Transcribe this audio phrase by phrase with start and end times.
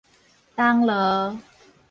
[0.55, 1.37] 銅鑼